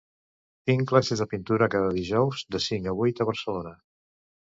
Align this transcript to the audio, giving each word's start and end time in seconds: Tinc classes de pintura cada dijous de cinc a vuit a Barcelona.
Tinc 0.69 0.85
classes 0.91 1.19
de 1.23 1.27
pintura 1.33 1.67
cada 1.75 1.91
dijous 1.97 2.41
de 2.55 2.61
cinc 2.69 2.89
a 2.93 2.95
vuit 3.03 3.21
a 3.21 3.29
Barcelona. 3.29 3.75